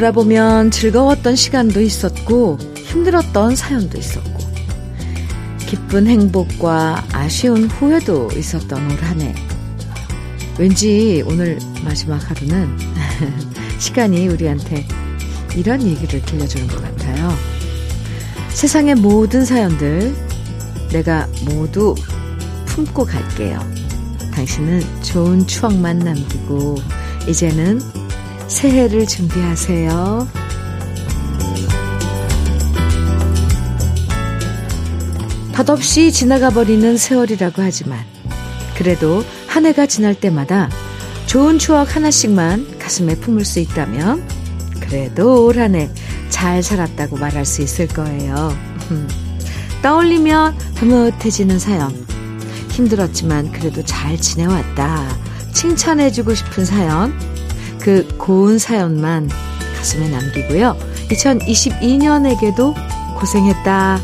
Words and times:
돌아보면 0.00 0.70
즐거웠던 0.70 1.36
시간도 1.36 1.82
있었고 1.82 2.56
힘들었던 2.74 3.54
사연도 3.54 3.98
있었고 3.98 4.40
기쁜 5.66 6.06
행복과 6.06 7.04
아쉬운 7.12 7.66
후회도 7.66 8.30
있었던 8.34 8.90
올 8.90 8.96
한 9.02 9.20
해. 9.20 9.34
왠지 10.58 11.22
오늘 11.26 11.58
마지막 11.84 12.18
하루는 12.30 12.78
시간이 13.78 14.26
우리한테 14.28 14.86
이런 15.54 15.82
얘기를 15.82 16.22
들려주는 16.22 16.66
것 16.68 16.80
같아요. 16.82 17.30
세상의 18.48 18.94
모든 18.94 19.44
사연들 19.44 20.14
내가 20.92 21.28
모두 21.44 21.94
품고 22.64 23.04
갈게요. 23.04 23.60
당신은 24.32 24.80
좋은 25.02 25.46
추억만 25.46 25.98
남기고 25.98 26.76
이제는 27.28 27.99
새해를 28.50 29.06
준비하세요. 29.06 30.26
덧없이 35.52 36.10
지나가 36.10 36.50
버리는 36.50 36.96
세월이라고 36.96 37.62
하지만 37.62 37.98
그래도 38.76 39.24
한 39.46 39.66
해가 39.66 39.86
지날 39.86 40.14
때마다 40.14 40.70
좋은 41.26 41.58
추억 41.58 41.94
하나씩만 41.96 42.78
가슴에 42.78 43.14
품을 43.16 43.44
수 43.44 43.60
있다면 43.60 44.26
그래도 44.80 45.44
올 45.46 45.58
한 45.58 45.74
해 45.74 45.88
잘 46.30 46.62
살았다고 46.62 47.18
말할 47.18 47.44
수 47.44 47.60
있을 47.60 47.86
거예요. 47.88 48.56
떠올리면 49.82 50.56
흐뭇해지는 50.76 51.58
사연. 51.58 51.90
힘들었지만 52.70 53.52
그래도 53.52 53.84
잘 53.84 54.16
지내왔다. 54.16 55.06
칭찬해주고 55.52 56.34
싶은 56.34 56.64
사연. 56.64 57.12
그 57.80 58.06
고운 58.18 58.58
사연만 58.58 59.28
가슴에 59.76 60.08
남기고요. 60.08 60.76
2022년에게도 61.08 62.74
고생했다. 63.18 63.98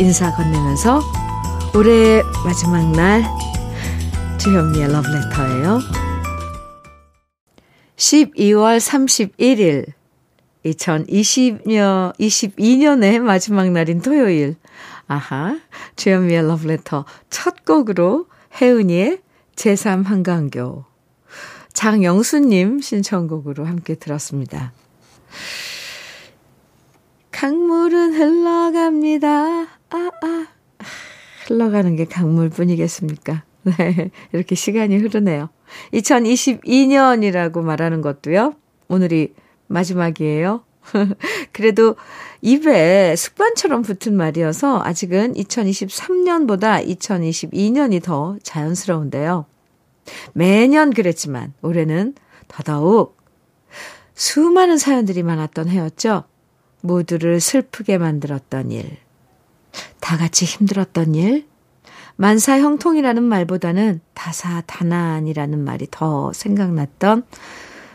인사 0.00 0.34
건네면서 0.34 1.00
올해 1.74 2.22
마지막 2.44 2.90
날 2.92 3.24
주현미의 4.38 4.92
러브레터예요. 4.92 5.80
12월 7.96 8.78
31일 8.78 9.86
2020년 10.64 12.16
22년의 12.18 13.20
마지막 13.20 13.70
날인 13.70 14.00
토요일. 14.00 14.56
아하. 15.06 15.58
주현미의 15.96 16.46
러브레터 16.46 17.04
첫 17.30 17.64
곡으로 17.64 18.26
혜은이의 18.60 19.20
제3 19.56 20.04
한강교 20.04 20.93
장영수님 21.74 22.80
신청곡으로 22.80 23.64
함께 23.66 23.94
들었습니다. 23.96 24.72
강물은 27.30 28.14
흘러갑니다. 28.14 29.28
아, 29.28 29.66
아. 29.90 30.46
흘러가는 31.46 31.94
게 31.96 32.06
강물뿐이겠습니까? 32.06 33.42
네. 33.64 34.10
이렇게 34.32 34.54
시간이 34.54 34.96
흐르네요. 34.98 35.50
2022년이라고 35.92 37.60
말하는 37.60 38.00
것도요. 38.00 38.54
오늘이 38.88 39.34
마지막이에요. 39.66 40.62
그래도 41.52 41.96
입에 42.40 43.16
습관처럼 43.16 43.82
붙은 43.82 44.16
말이어서 44.16 44.82
아직은 44.84 45.34
2023년보다 45.34 46.86
2022년이 46.86 48.02
더 48.02 48.36
자연스러운데요. 48.42 49.46
매년 50.32 50.92
그랬지만 50.92 51.52
올해는 51.62 52.14
더더욱 52.48 53.16
수많은 54.14 54.78
사연들이 54.78 55.22
많았던 55.22 55.68
해였죠. 55.68 56.24
모두를 56.80 57.40
슬프게 57.40 57.98
만들었던 57.98 58.70
일, 58.70 58.98
다 60.00 60.16
같이 60.16 60.44
힘들었던 60.44 61.14
일, 61.14 61.46
만사형통이라는 62.16 63.22
말보다는 63.22 64.00
다사다난이라는 64.14 65.58
말이 65.64 65.88
더 65.90 66.32
생각났던 66.32 67.24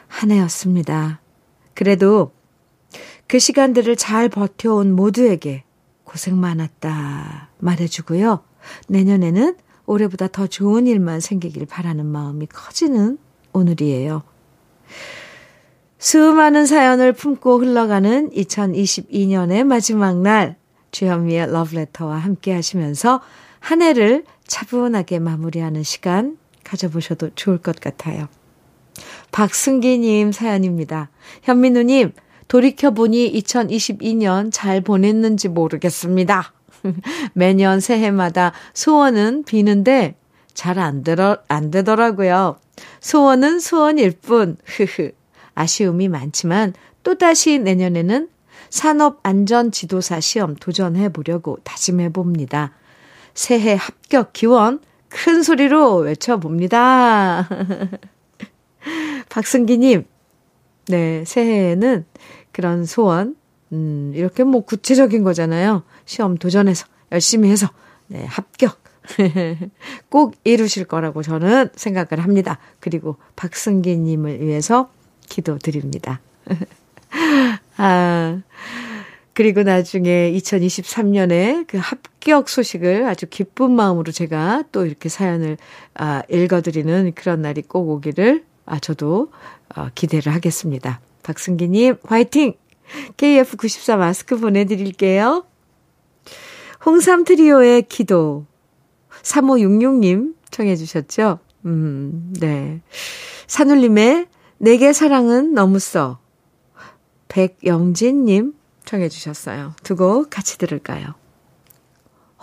한 0.07 0.31
해였습니다. 0.31 1.21
그래도 1.73 2.33
그 3.27 3.39
시간들을 3.39 3.95
잘 3.95 4.27
버텨온 4.27 4.91
모두에게 4.91 5.63
고생 6.03 6.39
많았다 6.39 7.49
말해주고요. 7.59 8.43
내년에는 8.87 9.55
올해보다 9.89 10.27
더 10.27 10.45
좋은 10.45 10.85
일만 10.85 11.19
생기길 11.19 11.65
바라는 11.65 12.05
마음이 12.05 12.45
커지는 12.45 13.17
오늘이에요. 13.53 14.21
수많은 15.97 16.67
사연을 16.67 17.13
품고 17.13 17.57
흘러가는 17.57 18.29
2022년의 18.29 19.63
마지막 19.63 20.21
날, 20.21 20.57
주현미의 20.91 21.51
러브레터와 21.51 22.17
함께 22.17 22.53
하시면서 22.53 23.21
한 23.59 23.81
해를 23.81 24.23
차분하게 24.45 25.19
마무리하는 25.19 25.81
시간 25.81 26.37
가져보셔도 26.63 27.31
좋을 27.33 27.57
것 27.57 27.79
같아요. 27.79 28.27
박승기님 29.31 30.31
사연입니다. 30.31 31.09
현민우님, 31.41 32.13
돌이켜보니 32.47 33.33
2022년 33.41 34.49
잘 34.51 34.81
보냈는지 34.81 35.49
모르겠습니다. 35.49 36.53
매년 37.33 37.79
새해마다 37.79 38.53
소원은 38.73 39.43
비는데 39.43 40.15
잘안 40.53 41.03
되더, 41.03 41.37
안 41.47 41.71
되더라고요. 41.71 42.57
소원은 43.01 43.59
소원일 43.59 44.11
뿐, 44.21 44.57
흐흐. 44.65 45.11
아쉬움이 45.55 46.07
많지만 46.07 46.73
또다시 47.03 47.59
내년에는 47.59 48.29
산업안전지도사 48.69 50.19
시험 50.19 50.55
도전해 50.55 51.09
보려고 51.09 51.57
다짐해 51.63 52.09
봅니다. 52.09 52.73
새해 53.33 53.75
합격 53.75 54.33
기원 54.33 54.79
큰 55.09 55.43
소리로 55.43 55.97
외쳐봅니다. 55.97 57.49
박승기님, 59.29 60.05
네, 60.87 61.23
새해에는 61.25 62.05
그런 62.51 62.85
소원, 62.85 63.35
음, 63.71 64.11
이렇게 64.15 64.43
뭐 64.43 64.61
구체적인 64.61 65.23
거잖아요. 65.23 65.83
시험 66.09 66.37
도전해서, 66.37 66.87
열심히 67.11 67.51
해서, 67.51 67.69
네, 68.07 68.25
합격. 68.25 68.81
꼭 70.09 70.35
이루실 70.43 70.85
거라고 70.85 71.21
저는 71.21 71.69
생각을 71.75 72.23
합니다. 72.23 72.57
그리고 72.79 73.17
박승기 73.35 73.95
님을 73.95 74.41
위해서 74.41 74.89
기도 75.27 75.59
드립니다. 75.59 76.19
아, 77.77 78.41
그리고 79.33 79.61
나중에 79.61 80.31
2023년에 80.31 81.67
그 81.67 81.77
합격 81.77 82.49
소식을 82.49 83.05
아주 83.05 83.27
기쁜 83.29 83.71
마음으로 83.71 84.11
제가 84.11 84.63
또 84.71 84.87
이렇게 84.87 85.09
사연을 85.09 85.57
아, 85.93 86.23
읽어드리는 86.27 87.13
그런 87.13 87.43
날이 87.43 87.61
꼭 87.61 87.87
오기를 87.87 88.43
아, 88.65 88.79
저도 88.79 89.31
어, 89.75 89.89
기대를 89.93 90.33
하겠습니다. 90.33 91.01
박승기님, 91.21 91.97
화이팅! 92.03 92.55
KF94 93.17 93.97
마스크 93.97 94.37
보내드릴게요. 94.39 95.45
홍삼 96.85 97.23
트리오의 97.23 97.83
기도. 97.83 98.45
3566님 99.23 100.35
청해 100.51 100.75
주셨죠? 100.75 101.39
음, 101.65 102.33
네. 102.39 102.81
산울림의 103.47 104.27
내게 104.57 104.93
사랑은 104.93 105.53
너무 105.53 105.79
써. 105.79 106.19
백영진님 107.27 108.53
청해 108.85 109.09
주셨어요. 109.09 109.73
두 109.83 109.95
곡 109.95 110.29
같이 110.29 110.57
들을까요? 110.57 111.13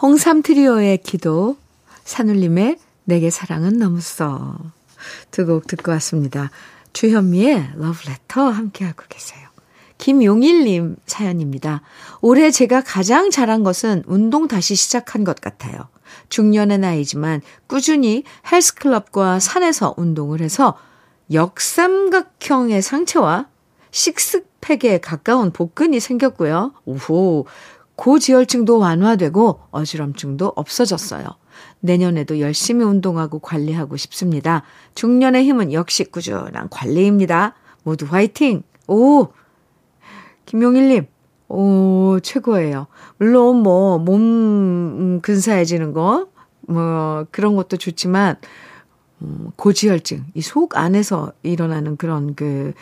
홍삼 0.01 0.43
트리오의 0.43 0.99
기도, 0.99 1.57
산울림의 2.05 2.79
내게 3.05 3.31
사랑은 3.31 3.79
너무 3.79 4.01
써. 4.01 4.59
두 5.31 5.47
곡 5.47 5.67
듣고 5.67 5.93
왔습니다. 5.93 6.51
주현미의 6.93 7.73
러브레터 7.77 8.49
함께하고 8.49 9.05
계세요. 9.09 9.46
김용일님 9.99 10.97
사연입니다. 11.07 11.83
올해 12.21 12.51
제가 12.51 12.83
가장 12.83 13.31
잘한 13.31 13.63
것은 13.63 14.03
운동 14.07 14.49
다시 14.49 14.75
시작한 14.75 15.25
것 15.25 15.41
같아요. 15.41 15.89
중년의 16.29 16.79
나이지만 16.79 17.41
꾸준히 17.67 18.25
헬스클럽과 18.51 19.41
산에서 19.41 19.95
운동을 19.97 20.41
해서 20.41 20.77
역삼각형의 21.33 22.83
상체와 22.83 23.49
식스팩에 23.91 24.99
가까운 24.99 25.51
복근이 25.51 26.01
생겼고요. 26.01 26.75
오호, 26.85 27.47
고지혈증도 27.97 28.79
완화되고 28.79 29.61
어지럼증도 29.71 30.53
없어졌어요. 30.55 31.27
내년에도 31.81 32.41
열심히 32.41 32.85
운동하고 32.85 33.39
관리하고 33.39 33.97
싶습니다. 33.97 34.63
중년의 34.95 35.45
힘은 35.45 35.73
역시 35.73 36.05
꾸준한 36.05 36.69
관리입니다. 36.71 37.55
모두 37.83 38.07
화이팅! 38.09 38.63
오! 38.87 39.29
김용일님, 40.47 41.07
오, 41.49 42.19
최고예요. 42.23 42.87
물론 43.19 43.59
뭐, 43.63 43.99
몸 43.99 45.21
근사해지는 45.21 45.93
거, 45.93 46.29
뭐, 46.63 47.27
그런 47.31 47.57
것도 47.57 47.77
좋지만, 47.77 48.37
음, 49.23 49.51
고지혈증, 49.57 50.25
이 50.35 50.41
속 50.43 50.77
안에서 50.77 51.33
일어나는 51.43 51.97
그런 51.97 52.35
그, 52.35 52.73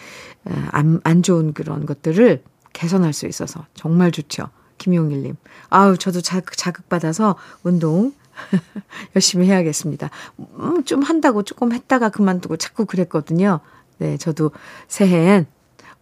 안, 0.71 1.01
안 1.05 1.23
좋은 1.23 1.53
그런 1.53 1.87
것들을 1.87 2.43
개선할 2.73 3.13
수 3.13 3.27
있어서 3.27 3.67
정말 3.75 4.11
좋죠. 4.11 4.49
김용일님. 4.79 5.37
아우, 5.71 5.97
저도 5.97 6.21
자극, 6.21 6.57
자극받아서 6.57 7.37
운동 7.63 8.13
열심히 9.15 9.47
해야겠습니다. 9.47 10.11
음, 10.59 10.85
좀 10.85 11.03
한다고 11.03 11.45
조금 11.45 11.73
했다가 11.73 12.09
그만두고 12.09 12.57
자꾸 12.57 12.85
그랬거든요. 12.85 13.61
네, 13.99 14.17
저도 14.17 14.51
새해엔 14.89 15.47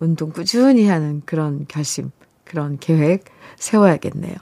운동 0.03 0.33
꾸준히 0.33 0.89
하는 0.89 1.23
그런 1.25 1.65
결심, 1.69 2.11
그런 2.45 2.79
계획 2.81 3.25
세워야겠네요. 3.57 4.35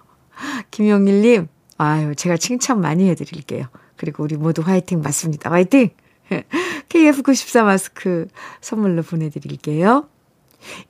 김용일님, 0.70 1.48
아유, 1.76 2.14
제가 2.14 2.38
칭찬 2.38 2.80
많이 2.80 3.10
해드릴게요. 3.10 3.66
그리고 3.96 4.24
우리 4.24 4.36
모두 4.36 4.62
화이팅 4.62 5.02
맞습니다. 5.02 5.50
화이팅! 5.50 5.90
KF94 6.88 7.64
마스크 7.64 8.26
선물로 8.62 9.02
보내드릴게요. 9.02 10.08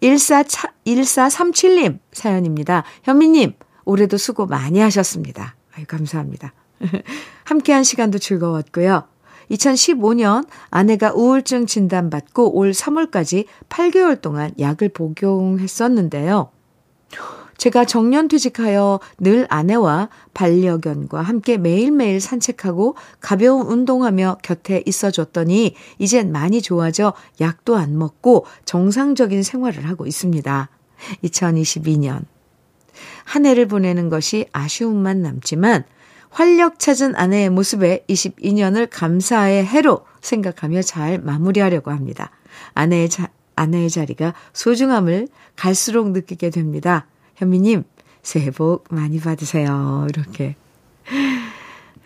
14, 0.03 0.45
1437님 0.87 1.99
사연입니다. 2.13 2.85
현미님, 3.03 3.55
올해도 3.85 4.19
수고 4.19 4.47
많이 4.47 4.79
하셨습니다. 4.79 5.57
아유, 5.77 5.85
감사합니다. 5.89 6.53
함께한 7.43 7.83
시간도 7.83 8.19
즐거웠고요. 8.19 9.09
2015년 9.51 10.47
아내가 10.71 11.13
우울증 11.13 11.67
진단받고 11.67 12.57
올 12.57 12.71
3월까지 12.71 13.47
8개월 13.69 14.21
동안 14.21 14.53
약을 14.59 14.91
복용했었는데요. 14.91 16.51
제가 17.61 17.85
정년 17.85 18.27
퇴직하여 18.27 19.01
늘 19.19 19.47
아내와 19.51 20.09
반려견과 20.33 21.21
함께 21.21 21.59
매일매일 21.59 22.19
산책하고 22.19 22.95
가벼운 23.21 23.67
운동하며 23.67 24.39
곁에 24.43 24.83
있어줬더니 24.87 25.75
이젠 25.99 26.33
많이 26.33 26.63
좋아져 26.63 27.13
약도 27.43 27.77
안 27.77 27.99
먹고 27.99 28.47
정상적인 28.65 29.43
생활을 29.43 29.87
하고 29.87 30.07
있습니다. 30.07 30.71
2022년. 31.25 32.25
한 33.25 33.45
해를 33.45 33.67
보내는 33.67 34.09
것이 34.09 34.47
아쉬움만 34.53 35.21
남지만 35.21 35.85
활력 36.31 36.79
찾은 36.79 37.17
아내의 37.17 37.51
모습에 37.51 38.05
22년을 38.09 38.89
감사의 38.91 39.67
해로 39.67 40.07
생각하며 40.21 40.83
잘 40.83 41.19
마무리하려고 41.19 41.91
합니다. 41.91 42.31
아내의 42.75 43.09
자, 43.09 43.29
아내의 43.57 43.91
자리가 43.91 44.35
소중함을 44.53 45.29
갈수록 45.57 46.11
느끼게 46.11 46.51
됩니다. 46.51 47.07
현미님, 47.37 47.85
새해 48.23 48.51
복 48.51 48.85
많이 48.91 49.21
받으세요. 49.21 50.07
이렇게. 50.09 50.57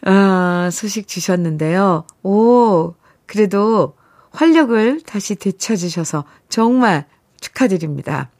아, 0.03 0.69
소식 0.73 1.06
주셨는데요. 1.06 2.05
오, 2.23 2.94
그래도 3.27 3.94
활력을 4.31 5.03
다시 5.03 5.37
되찾으셔서 5.37 6.25
정말 6.49 7.06
축하드립니다. 7.41 8.31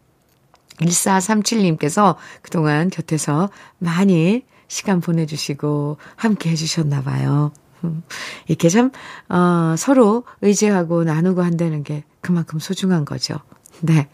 1437님께서 0.79 2.17
그동안 2.43 2.91
곁에서 2.91 3.51
많이 3.79 4.45
시간 4.69 5.01
보내주시고 5.01 5.99
함께 6.17 6.51
해주셨나 6.51 7.03
봐요. 7.03 7.53
이렇게 8.49 8.69
참, 8.69 8.91
어, 9.29 9.75
서로 9.77 10.25
의지하고 10.41 11.05
나누고 11.05 11.43
한다는 11.43 11.83
게 11.83 12.05
그만큼 12.21 12.59
소중한 12.59 13.05
거죠. 13.05 13.37
네. 13.81 14.09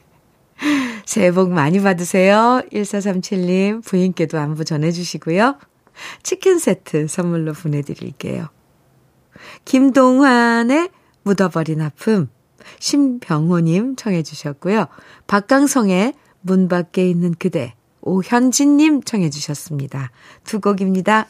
새해 1.06 1.30
복 1.32 1.50
많이 1.50 1.80
받으세요. 1.80 2.62
1437님, 2.72 3.84
부인께도 3.84 4.38
안부 4.38 4.64
전해주시고요. 4.64 5.58
치킨 6.22 6.58
세트 6.58 7.08
선물로 7.08 7.52
보내드릴게요. 7.52 8.48
김동환의 9.64 10.90
묻어버린 11.22 11.80
아픔, 11.80 12.28
심병호님 12.78 13.96
청해주셨고요. 13.96 14.86
박강성의 15.26 16.14
문 16.42 16.68
밖에 16.68 17.08
있는 17.08 17.34
그대, 17.38 17.74
오현진님 18.02 19.02
청해 19.02 19.30
주셨습니다. 19.30 20.10
두 20.44 20.60
곡입니다. 20.60 21.28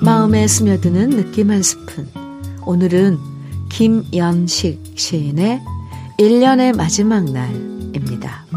마음에 0.00 0.46
스며드는 0.46 1.10
느낌 1.10 1.50
한 1.50 1.62
스푼. 1.62 2.08
오늘은 2.64 3.18
김연식 3.68 4.94
시인의 4.96 5.60
1년의 6.18 6.76
마지막 6.76 7.24
날입니다. 7.24 8.47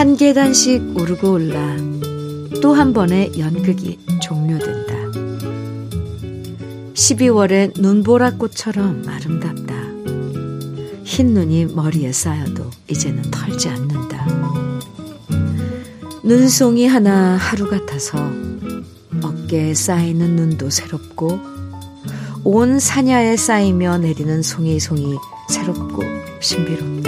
한 0.00 0.16
계단씩 0.16 0.96
오르고 0.98 1.30
올라 1.30 1.76
또 2.62 2.72
한 2.72 2.94
번의 2.94 3.38
연극이 3.38 3.98
종료된다. 4.22 4.94
12월의 6.94 7.78
눈보라꽃처럼 7.78 9.04
아름답다. 9.06 9.74
흰 11.04 11.34
눈이 11.34 11.66
머리에 11.74 12.12
쌓여도 12.12 12.70
이제는 12.88 13.30
털지 13.30 13.68
않는다. 13.68 14.26
눈송이 16.22 16.86
하나 16.86 17.36
하루 17.36 17.68
같아서 17.68 18.16
어깨에 19.22 19.74
쌓이는 19.74 20.34
눈도 20.34 20.70
새롭고 20.70 21.38
온 22.42 22.78
사냐에 22.78 23.36
쌓이며 23.36 23.98
내리는 23.98 24.40
송이송이 24.40 25.18
새롭고 25.50 26.02
신비롭다. 26.40 26.99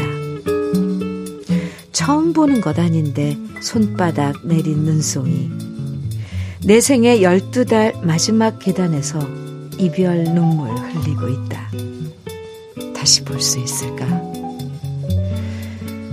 처음 2.32 2.49
보는 2.49 2.61
것 2.62 2.79
아닌데 2.79 3.37
손바닥 3.61 4.46
내린 4.46 4.84
눈송이. 4.84 5.50
내 6.64 6.81
생애 6.81 7.19
12달 7.19 8.02
마지막 8.05 8.58
계단에서 8.58 9.19
이별 9.79 10.25
눈물 10.25 10.70
흘리고 10.70 11.28
있다. 11.28 11.71
다시 12.95 13.23
볼 13.25 13.40
수 13.40 13.59
있을까? 13.59 14.06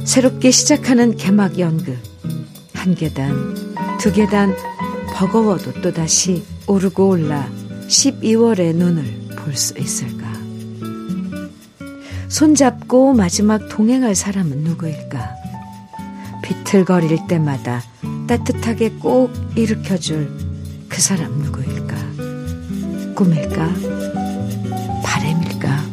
새롭게 0.03 0.51
시작하는 0.51 1.15
개막 1.15 1.57
연극. 1.57 1.97
한 2.73 2.95
계단, 2.95 3.55
두 3.99 4.11
계단 4.11 4.53
버거워도 5.15 5.81
또다시 5.81 6.43
오르고 6.67 7.07
올라 7.09 7.49
12월의 7.87 8.75
눈을 8.75 9.03
볼 9.37 9.55
수 9.55 9.77
있을까? 9.77 10.27
손잡고 12.27 13.13
마지막 13.13 13.69
동행할 13.69 14.15
사람은 14.15 14.59
누구일까? 14.59 15.38
비틀거릴 16.49 17.27
때마다 17.27 17.83
따뜻하게 18.27 18.93
꼭 18.93 19.31
일으켜줄 19.55 20.31
그 20.89 20.99
사람 20.99 21.31
누구일까? 21.37 21.95
꿈일까? 23.13 23.69
바램일까? 25.03 25.83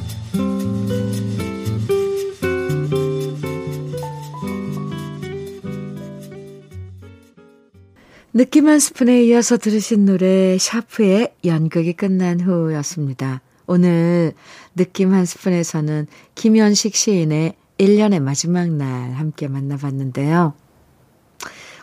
느낌 8.33 8.67
한 8.69 8.79
스푼에 8.79 9.25
이어서 9.25 9.59
들으신 9.59 10.07
노래 10.07 10.57
샤프의 10.59 11.35
연극이 11.45 11.93
끝난 11.93 12.41
후였습니다. 12.41 13.43
오늘 13.67 14.33
느낌 14.75 15.13
한 15.13 15.27
스푼에서는 15.27 16.07
김현식 16.35 16.97
시인의 16.97 17.57
1년의 17.79 18.21
마지막 18.21 18.69
날 18.71 19.13
함께 19.13 19.49
만나봤는데요. 19.49 20.55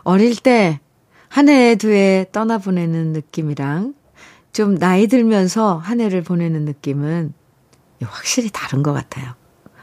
어릴 0.03 0.35
때 0.35 0.79
한 1.29 1.49
해, 1.49 1.75
두 1.75 1.89
해 1.89 2.27
떠나보내는 2.31 3.11
느낌이랑 3.13 3.95
좀 4.51 4.77
나이 4.77 5.07
들면서 5.07 5.77
한 5.77 5.99
해를 5.99 6.21
보내는 6.21 6.63
느낌은 6.65 7.33
확실히 8.03 8.51
다른 8.53 8.83
것 8.83 8.93
같아요. 8.93 9.33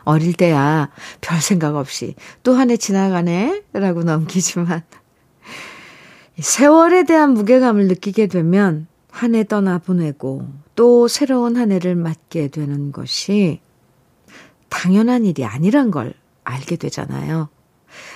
어릴 0.04 0.32
때야 0.34 0.90
별 1.20 1.40
생각 1.40 1.74
없이 1.74 2.14
또 2.44 2.54
한 2.54 2.70
해 2.70 2.76
지나가네? 2.76 3.62
라고 3.72 4.04
넘기지만 4.04 4.82
세월에 6.38 7.02
대한 7.04 7.34
무게감을 7.34 7.88
느끼게 7.88 8.28
되면 8.28 8.86
한 9.10 9.34
해 9.34 9.42
떠나보내고 9.44 10.46
또 10.76 11.08
새로운 11.08 11.56
한 11.56 11.72
해를 11.72 11.96
맞게 11.96 12.48
되는 12.48 12.92
것이 12.92 13.60
당연한 14.70 15.26
일이 15.26 15.44
아니란 15.44 15.90
걸 15.90 16.14
알게 16.44 16.76
되잖아요. 16.76 17.50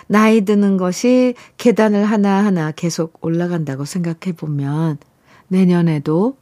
나이 0.06 0.42
드는 0.44 0.76
것이 0.76 1.34
계단을 1.58 2.04
하나하나 2.04 2.70
계속 2.70 3.18
올라간다고 3.20 3.84
생각해 3.84 4.34
보면 4.36 4.98
내년에도 5.48 6.38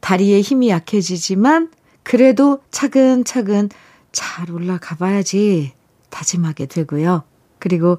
다리에 0.00 0.40
힘이 0.40 0.68
약해지지만 0.68 1.70
그래도 2.02 2.60
차근차근 2.70 3.70
잘 4.10 4.50
올라가 4.50 4.96
봐야지 4.96 5.72
다짐하게 6.10 6.66
되고요. 6.66 7.22
그리고 7.58 7.98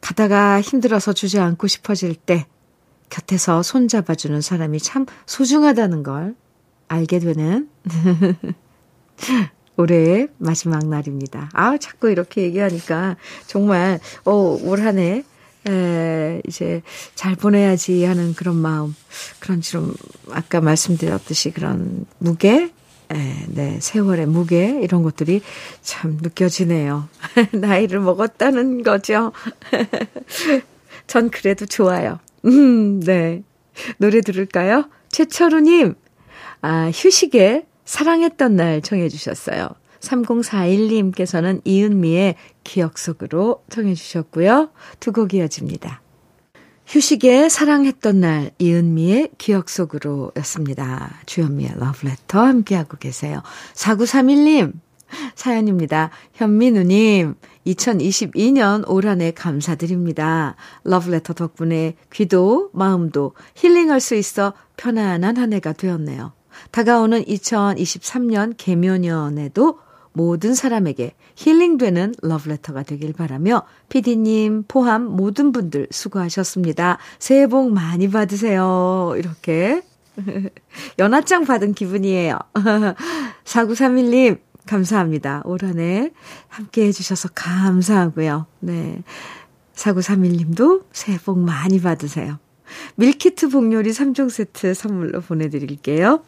가다가 0.00 0.60
힘들어서 0.60 1.12
주저앉고 1.12 1.66
싶어질 1.66 2.14
때 2.14 2.46
곁에서 3.10 3.62
손잡아주는 3.62 4.40
사람이 4.40 4.80
참 4.80 5.06
소중하다는 5.26 6.02
걸 6.02 6.34
알게 6.88 7.18
되는 7.18 7.68
올해의 9.78 10.28
마지막 10.38 10.84
날입니다. 10.86 11.48
아, 11.54 11.78
자꾸 11.78 12.10
이렇게 12.10 12.42
얘기하니까 12.42 13.16
정말, 13.46 14.00
어, 14.24 14.58
올 14.62 14.80
한 14.80 14.98
해, 14.98 15.22
에, 15.68 16.42
이제 16.46 16.82
잘 17.14 17.34
보내야지 17.36 18.04
하는 18.04 18.34
그런 18.34 18.56
마음, 18.56 18.94
그런 19.38 19.60
좀, 19.60 19.94
아까 20.30 20.60
말씀드렸듯이 20.60 21.52
그런 21.52 22.04
무게, 22.18 22.72
에, 23.10 23.44
네, 23.48 23.78
세월의 23.80 24.26
무게, 24.26 24.80
이런 24.82 25.02
것들이 25.04 25.42
참 25.82 26.18
느껴지네요. 26.20 27.08
나이를 27.52 28.00
먹었다는 28.00 28.82
거죠. 28.82 29.32
전 31.06 31.30
그래도 31.30 31.66
좋아요. 31.66 32.18
음, 32.44 33.00
네. 33.00 33.42
노래 33.98 34.20
들을까요? 34.22 34.88
최철우님, 35.10 35.94
아, 36.62 36.90
휴식에 36.92 37.64
사랑했던 37.88 38.54
날 38.54 38.82
청해 38.82 39.08
주셨어요. 39.08 39.70
3041님께서는 40.00 41.62
이은미의 41.64 42.34
기억 42.62 42.98
속으로 42.98 43.64
청해 43.70 43.94
주셨고요. 43.94 44.68
두 45.00 45.12
곡 45.12 45.32
이어집니다. 45.32 46.02
휴식에 46.86 47.48
사랑했던 47.48 48.20
날 48.20 48.50
이은미의 48.58 49.30
기억 49.38 49.70
속으로 49.70 50.32
였습니다. 50.36 51.18
주현미의 51.24 51.72
러브레터 51.76 52.38
함께하고 52.44 52.98
계세요. 52.98 53.42
4931님 53.72 54.74
사연입니다. 55.34 56.10
현민우님 56.34 57.36
2022년 57.66 58.86
올 58.86 59.06
한해 59.06 59.30
감사드립니다. 59.30 60.56
러브레터 60.84 61.32
덕분에 61.32 61.94
귀도 62.12 62.68
마음도 62.74 63.32
힐링할 63.54 64.00
수 64.00 64.14
있어 64.14 64.52
편안한 64.76 65.38
한 65.38 65.54
해가 65.54 65.72
되었네요. 65.72 66.37
다가오는 66.70 67.24
2023년 67.24 68.54
개묘년에도 68.56 69.78
모든 70.12 70.54
사람에게 70.54 71.14
힐링되는 71.36 72.14
러브레터가 72.22 72.82
되길 72.82 73.12
바라며 73.12 73.62
피디님 73.88 74.64
포함 74.66 75.04
모든 75.04 75.52
분들 75.52 75.88
수고하셨습니다. 75.90 76.98
새해 77.18 77.46
복 77.46 77.70
많이 77.70 78.10
받으세요. 78.10 79.14
이렇게 79.16 79.82
연하장 80.98 81.44
받은 81.44 81.74
기분이에요. 81.74 82.36
4931님 83.44 84.40
감사합니다. 84.66 85.42
올 85.44 85.60
한해 85.62 86.10
함께 86.48 86.86
해 86.86 86.92
주셔서 86.92 87.28
감사하고요. 87.34 88.46
네. 88.60 89.02
4931님도 89.74 90.84
새해 90.92 91.18
복 91.18 91.38
많이 91.38 91.80
받으세요. 91.80 92.38
밀키트 92.96 93.48
복요리 93.48 93.90
3종 93.90 94.28
세트 94.30 94.74
선물로 94.74 95.20
보내드릴게요. 95.20 96.22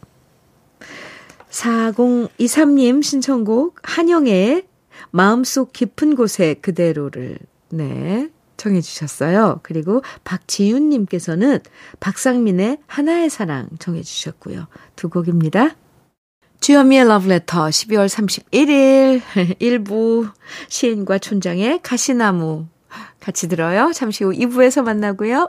4023님 1.51 3.03
신청곡 3.03 3.77
한영의 3.83 4.65
마음속 5.11 5.73
깊은 5.73 6.15
곳에 6.17 6.55
그대로를 6.55 7.39
네 7.71 8.29
청해 8.57 8.81
주셨어요. 8.81 9.61
그리고 9.63 10.03
박지윤 10.25 10.91
님께서는 10.91 11.61
박상민의 11.99 12.79
하나의 12.87 13.31
사랑 13.31 13.69
청해 13.79 14.03
주셨고요. 14.03 14.67
두 14.97 15.09
곡입니다. 15.09 15.77
주현미의 16.61 17.09
러브레터 17.09 17.69
12월 17.69 18.07
31일 18.07 19.23
1부 19.59 20.31
시인과 20.69 21.19
촌장의 21.19 21.81
가시나무 21.83 22.67
같이 23.19 23.49
들어요. 23.49 23.93
잠시 23.95 24.25
후 24.25 24.33
2부에서 24.33 24.83
만나고요. 24.83 25.49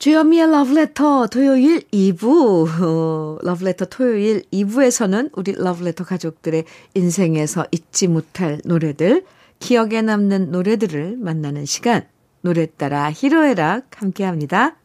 주현미의 0.00 0.50
러브레터 0.50 1.26
토요일 1.26 1.80
2부. 1.90 3.44
러브레터 3.44 3.84
토요일 3.84 4.42
2부에서는 4.50 5.28
우리 5.34 5.52
러브레터 5.52 6.04
가족들의 6.04 6.64
인생에서 6.94 7.66
잊지 7.70 8.08
못할 8.08 8.62
노래들, 8.64 9.26
기억에 9.58 10.00
남는 10.00 10.52
노래들을 10.52 11.18
만나는 11.18 11.66
시간, 11.66 12.08
노래 12.40 12.64
따라 12.64 13.12
희로애락 13.12 14.00
함께 14.00 14.24
합니다. 14.24 14.78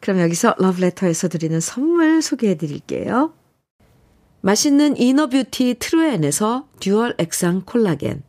그럼 0.00 0.20
여기서 0.20 0.54
러브레터에서 0.56 1.28
드리는 1.28 1.60
선물 1.60 2.22
소개해 2.22 2.56
드릴게요. 2.56 3.34
맛있는 4.40 4.96
inner 4.96 5.32
beauty 5.32 5.76
트루엔에서 5.78 6.68
듀얼 6.80 7.16
액상 7.18 7.64
콜라겐, 7.66 8.22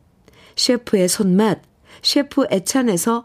셰프의 0.54 1.08
손맛, 1.08 1.62
셰프 2.02 2.44
애찬에서 2.50 3.24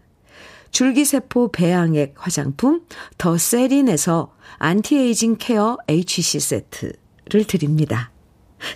줄기세포 0.71 1.51
배양액 1.51 2.15
화장품 2.17 2.81
더 3.17 3.37
세린에서 3.37 4.33
안티에이징 4.57 5.37
케어 5.37 5.77
HC 5.87 6.39
세트를 6.39 7.45
드립니다. 7.47 8.11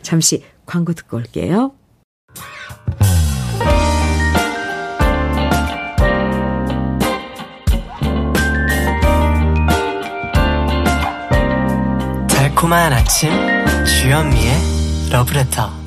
잠시 0.01 0.43
광고 0.65 0.93
듣고 0.93 1.17
올게요. 1.17 1.73
달콤한 12.27 12.93
아침 12.93 13.29
주현미의 13.85 14.53
러브레터 15.11 15.84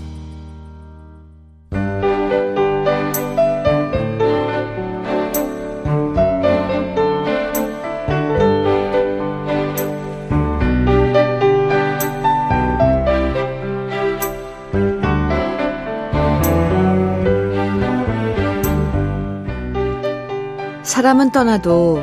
사람은 20.98 21.30
떠나도 21.30 22.02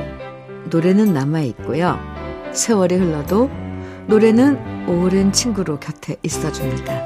노래는 0.70 1.14
남아있고요. 1.14 2.00
세월이 2.54 2.96
흘러도 2.96 3.50
노래는 4.08 4.88
오랜 4.88 5.34
친구로 5.34 5.82
곁에 5.82 6.16
있어줍니다. 6.24 7.02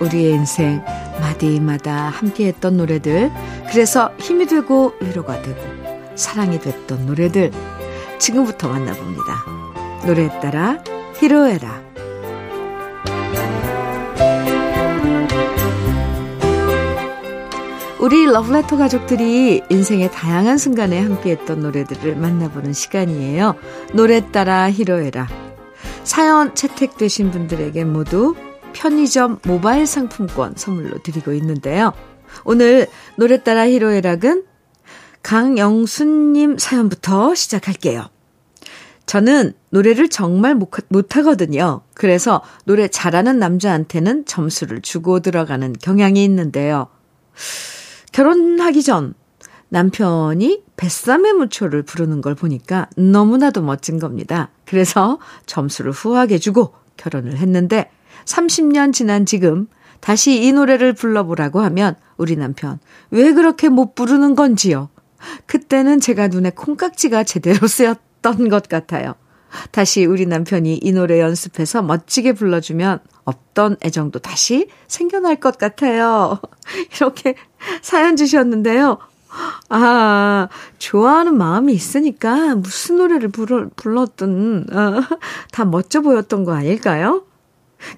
우리의 0.00 0.32
인생 0.32 0.82
마디마다 1.20 2.08
함께했던 2.08 2.78
노래들, 2.78 3.30
그래서 3.70 4.10
힘이 4.18 4.46
되고 4.46 4.94
위로가 5.02 5.42
되고 5.42 5.60
사랑이 6.14 6.60
됐던 6.60 7.04
노래들, 7.04 7.52
지금부터 8.18 8.68
만나봅니다. 8.68 10.06
노래에 10.06 10.28
따라 10.40 10.82
히로에라. 11.16 11.87
우리 18.08 18.24
러브레터 18.24 18.78
가족들이 18.78 19.60
인생의 19.68 20.10
다양한 20.12 20.56
순간에 20.56 20.98
함께했던 20.98 21.60
노래들을 21.60 22.16
만나보는 22.16 22.72
시간이에요. 22.72 23.54
노래 23.92 24.32
따라 24.32 24.70
히로에라. 24.70 25.28
사연 26.04 26.54
채택되신 26.54 27.30
분들에게 27.30 27.84
모두 27.84 28.34
편의점 28.72 29.40
모바일 29.44 29.86
상품권 29.86 30.54
선물로 30.56 31.02
드리고 31.02 31.34
있는데요. 31.34 31.92
오늘 32.44 32.86
노래 33.16 33.42
따라 33.42 33.68
히로에락은 33.68 34.44
강영순님 35.22 36.56
사연부터 36.56 37.34
시작할게요. 37.34 38.06
저는 39.04 39.52
노래를 39.68 40.08
정말 40.08 40.58
못하거든요. 40.88 41.82
그래서 41.92 42.40
노래 42.64 42.88
잘하는 42.88 43.38
남자한테는 43.38 44.24
점수를 44.24 44.80
주고 44.80 45.20
들어가는 45.20 45.74
경향이 45.74 46.24
있는데요. 46.24 46.88
결혼하기 48.12 48.82
전 48.82 49.14
남편이 49.70 50.62
뱃삼의 50.76 51.34
무초를 51.34 51.82
부르는 51.82 52.20
걸 52.20 52.34
보니까 52.34 52.88
너무나도 52.96 53.62
멋진 53.62 53.98
겁니다. 53.98 54.50
그래서 54.64 55.18
점수를 55.46 55.92
후하게 55.92 56.38
주고 56.38 56.74
결혼을 56.96 57.36
했는데 57.36 57.90
30년 58.24 58.92
지난 58.92 59.26
지금 59.26 59.68
다시 60.00 60.42
이 60.42 60.52
노래를 60.52 60.92
불러보라고 60.92 61.60
하면 61.60 61.96
우리 62.16 62.36
남편 62.36 62.78
왜 63.10 63.32
그렇게 63.32 63.68
못 63.68 63.94
부르는 63.94 64.34
건지요. 64.34 64.88
그때는 65.46 66.00
제가 66.00 66.28
눈에 66.28 66.50
콩깍지가 66.50 67.24
제대로 67.24 67.66
쓰였던 67.68 68.48
것 68.48 68.68
같아요. 68.68 69.14
다시 69.70 70.04
우리 70.04 70.26
남편이 70.26 70.80
이 70.82 70.92
노래 70.92 71.20
연습해서 71.20 71.82
멋지게 71.82 72.34
불러주면 72.34 73.00
없던 73.28 73.76
애정도 73.82 74.18
다시 74.18 74.68
생겨날 74.86 75.36
것 75.36 75.58
같아요. 75.58 76.40
이렇게 76.96 77.34
사연 77.82 78.16
주셨는데요. 78.16 78.98
아, 79.68 80.48
좋아하는 80.78 81.36
마음이 81.36 81.72
있으니까 81.72 82.54
무슨 82.54 82.96
노래를 82.96 83.28
불러, 83.28 83.68
불렀든, 83.76 84.66
어, 84.72 85.02
다 85.52 85.64
멋져 85.64 86.00
보였던 86.00 86.44
거 86.44 86.54
아닐까요? 86.54 87.24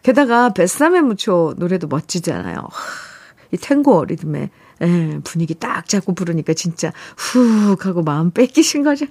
게다가 0.03 0.53
뱃삼의 0.53 1.03
무초 1.03 1.55
노래도 1.57 1.87
멋지잖아요. 1.87 2.69
이 3.53 3.57
탱고 3.57 4.05
리듬에 4.05 4.51
예, 4.83 5.21
분위기 5.25 5.55
딱 5.55 5.89
잡고 5.89 6.15
부르니까 6.15 6.55
진짜 6.55 6.93
훅 7.17 7.87
하고 7.87 8.03
마음 8.03 8.31
뺏기신 8.31 8.83
거죠. 8.83 9.07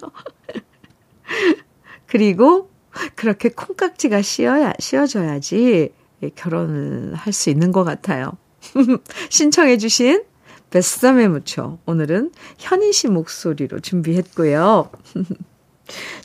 그리고 2.06 2.70
그렇게 3.14 3.50
콩깍지가 3.50 4.22
씌어야, 4.22 4.72
씌어져야지 4.78 5.92
결혼을 6.34 7.14
할 7.14 7.32
수 7.32 7.50
있는 7.50 7.72
것 7.72 7.84
같아요. 7.84 8.32
신청해 9.30 9.78
주신 9.78 10.22
뱃삼에 10.70 11.28
묻혀 11.28 11.78
오늘은 11.86 12.32
현인 12.58 12.92
씨 12.92 13.08
목소리로 13.08 13.80
준비했고요. 13.80 14.90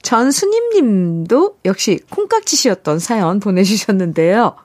전수님 0.03 0.69
님도 0.73 1.57
역시 1.65 1.99
콩깍지씨였던 2.09 2.99
사연 2.99 3.39
보내주셨는데요. 3.39 4.55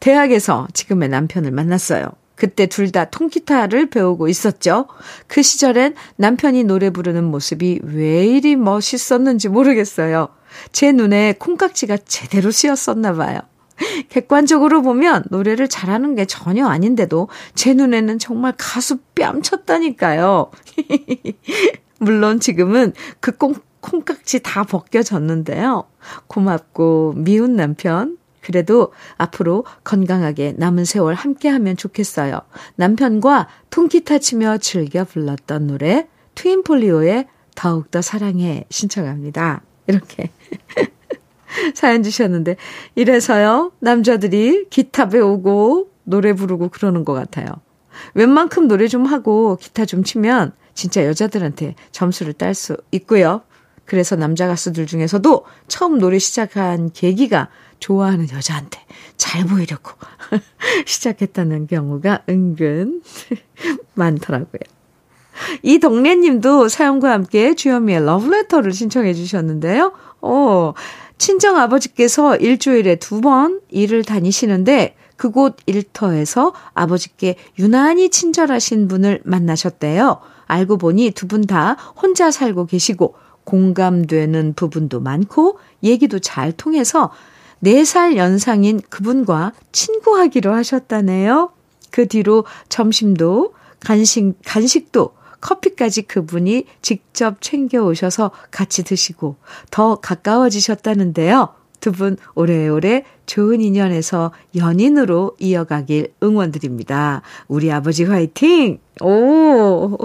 대학에서 0.00 0.66
지금의 0.72 1.08
남편을 1.10 1.52
만났어요. 1.52 2.06
그때 2.34 2.66
둘 2.66 2.90
다 2.90 3.04
통기타를 3.04 3.90
배우고 3.90 4.26
있었죠. 4.28 4.86
그 5.26 5.42
시절엔 5.42 5.94
남편이 6.16 6.64
노래 6.64 6.90
부르는 6.90 7.22
모습이 7.24 7.80
왜 7.84 8.26
이리 8.26 8.56
멋있었는지 8.56 9.48
모르겠어요. 9.48 10.28
제 10.72 10.90
눈에 10.90 11.34
콩깍지가 11.38 11.98
제대로 12.06 12.50
씌었었나 12.50 13.12
봐요. 13.14 13.40
객관적으로 14.08 14.82
보면 14.82 15.24
노래를 15.30 15.68
잘하는 15.68 16.14
게 16.14 16.24
전혀 16.24 16.66
아닌데도 16.66 17.28
제 17.54 17.74
눈에는 17.74 18.18
정말 18.18 18.54
가수 18.56 18.98
뺨쳤다니까요. 19.14 20.50
물론 21.98 22.40
지금은 22.40 22.92
그 23.20 23.36
콩, 23.36 23.54
콩깍지 23.80 24.42
다 24.42 24.64
벗겨졌는데요. 24.64 25.84
고맙고 26.26 27.14
미운 27.16 27.56
남편. 27.56 28.16
그래도 28.42 28.92
앞으로 29.18 29.66
건강하게 29.84 30.54
남은 30.56 30.86
세월 30.86 31.14
함께하면 31.14 31.76
좋겠어요. 31.76 32.40
남편과 32.76 33.48
통기타 33.68 34.18
치며 34.18 34.56
즐겨 34.56 35.04
불렀던 35.04 35.66
노래 35.66 36.08
트윈폴리오의 36.36 37.26
더욱더 37.54 38.00
사랑해 38.00 38.64
신청합니다. 38.70 39.62
이렇게 39.86 40.30
사연 41.74 42.02
주셨는데 42.02 42.56
이래서요 42.94 43.72
남자들이 43.80 44.66
기타 44.70 45.08
배우고 45.08 45.90
노래 46.04 46.32
부르고 46.32 46.68
그러는 46.68 47.04
것 47.04 47.12
같아요. 47.12 47.46
웬만큼 48.14 48.68
노래 48.68 48.88
좀 48.88 49.04
하고 49.06 49.56
기타 49.56 49.84
좀 49.84 50.02
치면 50.02 50.52
진짜 50.74 51.04
여자들한테 51.04 51.74
점수를 51.92 52.32
딸 52.32 52.54
수 52.54 52.76
있고요. 52.92 53.42
그래서 53.84 54.14
남자 54.16 54.46
가수들 54.46 54.86
중에서도 54.86 55.44
처음 55.66 55.98
노래 55.98 56.18
시작한 56.18 56.90
계기가 56.92 57.48
좋아하는 57.80 58.28
여자한테 58.30 58.78
잘 59.16 59.44
보이려고 59.44 59.92
시작했다는 60.86 61.66
경우가 61.66 62.22
은근 62.28 63.02
많더라고요. 63.94 64.60
이 65.62 65.78
동네님도 65.78 66.68
사연과 66.68 67.10
함께 67.10 67.54
주현미의 67.54 68.04
러브레터를 68.04 68.72
신청해 68.72 69.14
주셨는데요. 69.14 69.92
어, 70.20 70.74
친정 71.20 71.58
아버지께서 71.58 72.36
일주일에 72.36 72.96
두 72.96 73.20
번 73.20 73.60
일을 73.68 74.02
다니시는데 74.04 74.96
그곳 75.16 75.56
일터에서 75.66 76.54
아버지께 76.72 77.36
유난히 77.58 78.08
친절하신 78.08 78.88
분을 78.88 79.20
만나셨대요. 79.24 80.20
알고 80.46 80.78
보니 80.78 81.10
두 81.10 81.26
분 81.28 81.42
다 81.46 81.76
혼자 82.00 82.30
살고 82.30 82.64
계시고 82.66 83.14
공감되는 83.44 84.54
부분도 84.54 85.00
많고 85.00 85.58
얘기도 85.82 86.18
잘 86.20 86.52
통해서 86.52 87.10
4살 87.62 88.16
연상인 88.16 88.80
그분과 88.88 89.52
친구하기로 89.72 90.54
하셨다네요. 90.54 91.52
그 91.90 92.06
뒤로 92.08 92.46
점심도 92.70 93.52
간식, 93.80 94.32
간식도 94.46 95.12
커피까지 95.40 96.02
그분이 96.02 96.64
직접 96.82 97.40
챙겨오셔서 97.40 98.30
같이 98.50 98.82
드시고 98.84 99.36
더 99.70 99.96
가까워지셨다는데요. 99.96 101.54
두 101.80 101.92
분 101.92 102.16
오래오래 102.34 103.04
좋은 103.24 103.60
인연에서 103.60 104.32
연인으로 104.54 105.36
이어가길 105.38 106.12
응원드립니다. 106.22 107.22
우리 107.48 107.72
아버지 107.72 108.04
화이팅! 108.04 108.78
오, 109.00 109.96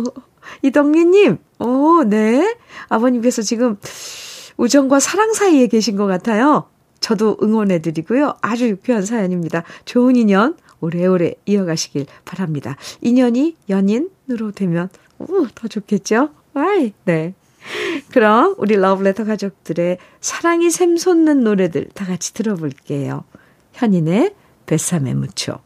이덕리님, 0.61 1.37
오, 1.59 2.03
네. 2.05 2.55
아버님께서 2.87 3.41
지금 3.41 3.77
우정과 4.57 4.99
사랑 4.99 5.33
사이에 5.33 5.67
계신 5.67 5.97
것 5.97 6.05
같아요. 6.05 6.69
저도 7.01 7.37
응원해드리고요. 7.43 8.35
아주 8.41 8.69
유쾌한 8.69 9.03
사연입니다. 9.05 9.63
좋은 9.83 10.15
인연 10.15 10.55
오래오래 10.79 11.33
이어가시길 11.45 12.05
바랍니다. 12.23 12.77
인연이 13.01 13.55
연인으로 13.69 14.51
되면 14.55 14.89
오, 15.19 15.47
더 15.53 15.67
좋겠죠? 15.67 16.29
와이, 16.53 16.93
네. 17.05 17.33
그럼 18.11 18.55
우리 18.57 18.75
러브레터 18.75 19.25
가족들의 19.25 19.97
사랑이 20.21 20.69
샘솟는 20.69 21.43
노래들 21.43 21.89
다 21.93 22.05
같이 22.05 22.33
들어볼게요. 22.33 23.23
현인의 23.73 24.35
뱃삼에 24.65 25.13
묻혀, 25.13 25.59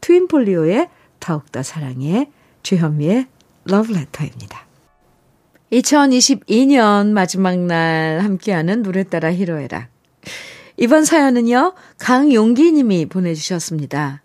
트윈폴리오의 0.00 0.88
더욱더 1.20 1.62
사랑해, 1.62 2.30
주현미의 2.62 3.26
러브레터입니다. 3.64 4.66
2022년 5.72 7.12
마지막 7.12 7.58
날 7.58 8.20
함께하는 8.20 8.82
노래 8.82 9.04
따라 9.04 9.32
히로에락. 9.32 9.88
이번 10.76 11.04
사연은요, 11.04 11.74
강용기 11.98 12.72
님이 12.72 13.06
보내주셨습니다. 13.06 14.23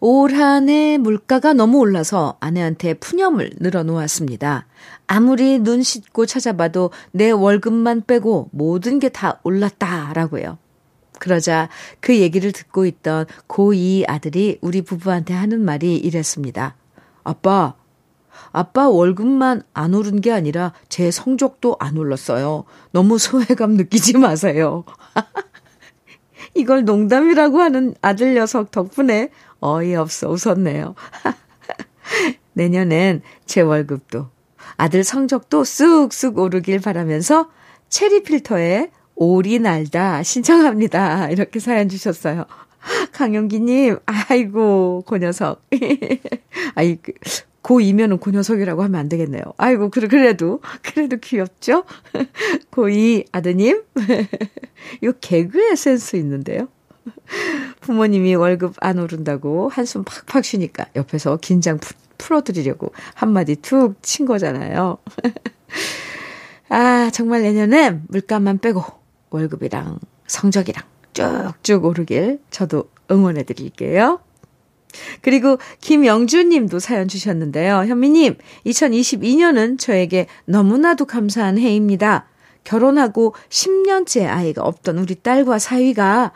올 0.00 0.32
한 0.32 0.68
해 0.68 0.96
물가가 0.98 1.52
너무 1.52 1.78
올라서 1.78 2.36
아내한테 2.40 2.94
푸념을 2.94 3.50
늘어놓았습니다. 3.58 4.66
아무리 5.06 5.58
눈 5.58 5.82
씻고 5.82 6.26
찾아봐도 6.26 6.90
내 7.12 7.30
월급만 7.30 8.04
빼고 8.06 8.50
모든 8.52 8.98
게 9.00 9.08
다 9.08 9.40
올랐다라고요. 9.42 10.58
그러자 11.18 11.68
그 12.00 12.16
얘기를 12.16 12.52
듣고 12.52 12.86
있던 12.86 13.26
고2 13.48 14.04
아들이 14.08 14.58
우리 14.60 14.82
부부한테 14.82 15.34
하는 15.34 15.64
말이 15.64 15.96
이랬습니다. 15.96 16.76
아빠, 17.24 17.74
아빠 18.52 18.88
월급만 18.88 19.62
안 19.74 19.94
오른 19.94 20.20
게 20.20 20.30
아니라 20.30 20.72
제 20.88 21.10
성적도 21.10 21.76
안 21.80 21.98
올랐어요. 21.98 22.64
너무 22.92 23.18
소외감 23.18 23.72
느끼지 23.72 24.16
마세요. 24.18 24.84
이걸 26.54 26.84
농담이라고 26.84 27.58
하는 27.60 27.94
아들 28.00 28.34
녀석 28.34 28.70
덕분에 28.70 29.30
어이없어 29.60 30.30
웃었네요. 30.30 30.94
내년엔 32.54 33.22
제 33.46 33.60
월급도 33.60 34.28
아들 34.76 35.04
성적도 35.04 35.64
쑥쑥 35.64 36.38
오르길 36.38 36.80
바라면서 36.80 37.50
체리 37.88 38.22
필터에 38.22 38.90
오리 39.14 39.58
날다 39.58 40.22
신청합니다. 40.22 41.30
이렇게 41.30 41.58
사연 41.58 41.88
주셨어요. 41.88 42.46
강영기님, 43.12 43.98
아이고, 44.06 45.02
그 45.06 45.18
녀석. 45.18 45.62
아이, 46.74 46.96
그, 46.96 47.12
고2면은 47.62 48.20
그 48.20 48.30
녀석이라고 48.30 48.82
하면 48.84 49.00
안 49.00 49.08
되겠네요. 49.08 49.42
아이고, 49.56 49.90
그래도, 49.90 50.60
그래도 50.82 51.16
귀엽죠? 51.16 51.84
고2 52.70 53.26
아드님. 53.32 53.82
이 55.02 55.12
개그의 55.20 55.76
센스 55.76 56.16
있는데요. 56.16 56.68
부모님이 57.80 58.34
월급 58.34 58.74
안 58.80 58.98
오른다고 58.98 59.68
한숨 59.68 60.04
팍팍 60.04 60.44
쉬니까 60.44 60.86
옆에서 60.96 61.38
긴장 61.38 61.78
풀어드리려고 62.18 62.92
한마디 63.14 63.56
툭 63.56 64.02
친 64.02 64.26
거잖아요. 64.26 64.98
아, 66.68 67.10
정말 67.12 67.42
내년에 67.42 68.00
물가만 68.08 68.58
빼고 68.58 68.82
월급이랑 69.30 69.98
성적이랑 70.26 70.84
쭉쭉 71.12 71.84
오르길 71.84 72.40
저도 72.50 72.90
응원해 73.10 73.42
드릴게요. 73.44 74.20
그리고 75.20 75.58
김영주 75.80 76.44
님도 76.44 76.78
사연 76.78 77.08
주셨는데요. 77.08 77.84
현미님, 77.84 78.36
2022년은 78.66 79.78
저에게 79.78 80.26
너무나도 80.46 81.06
감사한 81.06 81.58
해입니다. 81.58 82.26
결혼하고 82.64 83.34
10년째 83.48 84.26
아이가 84.26 84.62
없던 84.62 84.98
우리 84.98 85.14
딸과 85.14 85.58
사위가 85.58 86.32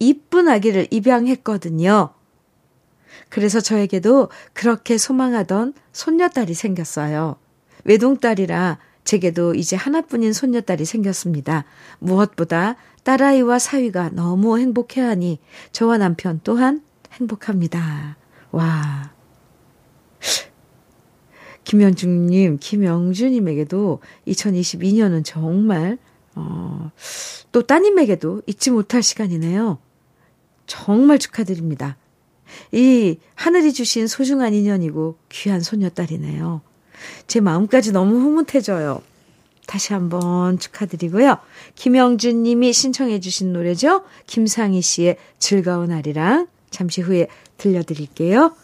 이쁜 0.00 0.48
아기를 0.48 0.88
입양했거든요. 0.90 2.10
그래서 3.28 3.60
저에게도 3.60 4.28
그렇게 4.52 4.98
소망하던 4.98 5.74
손녀딸이 5.92 6.54
생겼어요. 6.54 7.36
외동딸이라 7.84 8.78
제게도 9.04 9.54
이제 9.54 9.76
하나뿐인 9.76 10.32
손녀딸이 10.32 10.84
생겼습니다. 10.84 11.64
무엇보다 11.98 12.76
딸아이와 13.04 13.58
사위가 13.58 14.10
너무 14.10 14.58
행복해하니 14.58 15.38
저와 15.72 15.98
남편 15.98 16.40
또한 16.44 16.82
행복합니다. 17.12 18.16
와. 18.50 19.12
김현중님, 21.64 22.58
김영주님에게도 22.60 24.00
2022년은 24.26 25.22
정말, 25.24 25.98
어, 26.34 26.90
또 27.52 27.62
따님에게도 27.62 28.42
잊지 28.46 28.70
못할 28.70 29.02
시간이네요. 29.02 29.78
정말 30.70 31.18
축하드립니다. 31.18 31.96
이 32.70 33.18
하늘이 33.34 33.72
주신 33.72 34.06
소중한 34.06 34.54
인연이고 34.54 35.16
귀한 35.28 35.60
소녀딸이네요. 35.60 36.60
제 37.26 37.40
마음까지 37.40 37.90
너무 37.90 38.20
흐뭇해져요. 38.20 39.02
다시 39.66 39.92
한번 39.92 40.60
축하드리고요. 40.60 41.38
김영준 41.74 42.44
님이 42.44 42.72
신청해 42.72 43.18
주신 43.18 43.52
노래죠. 43.52 44.04
김상희 44.28 44.80
씨의 44.80 45.16
즐거운 45.40 45.88
날이랑 45.88 46.46
잠시 46.70 47.00
후에 47.00 47.26
들려드릴게요. 47.58 48.54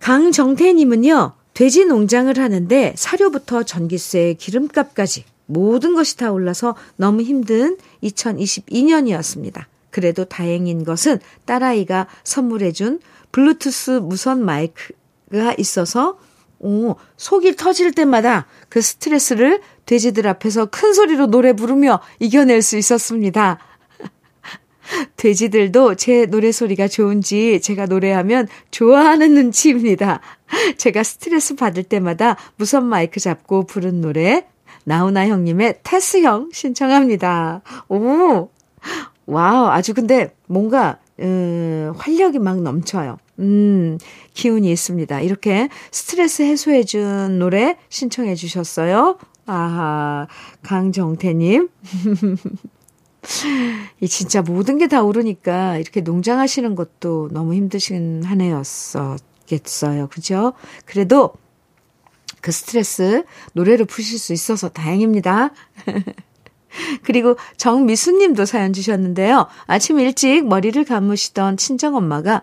강정태 0.00 0.72
님은요. 0.72 1.34
돼지 1.52 1.84
농장을 1.84 2.38
하는데 2.38 2.94
사료부터 2.96 3.64
전기세, 3.64 4.34
기름값까지 4.38 5.24
모든 5.44 5.94
것이 5.94 6.16
다 6.16 6.32
올라서 6.32 6.76
너무 6.96 7.20
힘든 7.20 7.76
2022년이었습니다. 8.02 9.66
그래도 9.96 10.26
다행인 10.26 10.84
것은 10.84 11.20
딸아이가 11.46 12.06
선물해준 12.22 13.00
블루투스 13.32 13.92
무선 14.02 14.44
마이크가 14.44 15.54
있어서 15.56 16.18
오, 16.58 16.96
속이 17.16 17.56
터질 17.56 17.92
때마다 17.92 18.46
그 18.68 18.82
스트레스를 18.82 19.62
돼지들 19.86 20.28
앞에서 20.28 20.66
큰 20.66 20.92
소리로 20.92 21.28
노래 21.28 21.54
부르며 21.54 22.00
이겨낼 22.18 22.60
수 22.60 22.76
있었습니다. 22.76 23.58
돼지들도 25.16 25.94
제 25.94 26.26
노래소리가 26.26 26.88
좋은지 26.88 27.62
제가 27.62 27.86
노래하면 27.86 28.48
좋아하는 28.70 29.32
눈치입니다. 29.32 30.20
제가 30.76 31.04
스트레스 31.04 31.54
받을 31.54 31.84
때마다 31.84 32.36
무선 32.56 32.84
마이크 32.84 33.18
잡고 33.18 33.64
부른 33.64 34.02
노래, 34.02 34.46
나훈아 34.84 35.26
형님의 35.26 35.80
테스 35.82 36.20
형 36.20 36.50
신청합니다. 36.52 37.62
오! 37.88 38.50
와우, 39.26 39.66
아주 39.68 39.94
근데 39.94 40.34
뭔가, 40.46 40.98
음, 41.20 41.92
활력이 41.96 42.38
막 42.38 42.60
넘쳐요. 42.62 43.18
음, 43.40 43.98
기운이 44.34 44.70
있습니다. 44.70 45.20
이렇게 45.20 45.68
스트레스 45.90 46.42
해소해준 46.42 47.38
노래 47.38 47.76
신청해 47.88 48.34
주셨어요. 48.34 49.18
아하, 49.46 50.26
강정태님. 50.62 51.68
이 54.00 54.08
진짜 54.08 54.42
모든 54.42 54.78
게 54.78 54.86
다 54.86 55.02
오르니까 55.02 55.78
이렇게 55.78 56.00
농장 56.00 56.38
하시는 56.38 56.74
것도 56.76 57.28
너무 57.32 57.54
힘드신 57.54 58.22
한 58.24 58.40
해였었겠어요. 58.40 60.08
그죠? 60.08 60.52
그래도 60.84 61.32
그 62.40 62.52
스트레스 62.52 63.24
노래로 63.54 63.86
푸실 63.86 64.18
수 64.18 64.32
있어서 64.32 64.68
다행입니다. 64.68 65.50
그리고 67.02 67.36
정미수 67.56 68.12
님도 68.12 68.44
사연 68.44 68.72
주셨는데요. 68.72 69.46
아침 69.66 69.98
일찍 70.00 70.46
머리를 70.46 70.82
감으시던 70.84 71.56
친정엄마가 71.56 72.42